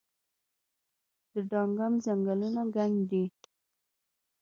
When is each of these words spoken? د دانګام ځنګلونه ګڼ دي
د 1.33 1.35
دانګام 1.51 1.93
ځنګلونه 2.05 2.61
ګڼ 2.75 2.91
دي 3.09 3.23